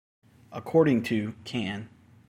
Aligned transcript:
According 0.51 1.03
to 1.03 1.33
can. 1.43 1.87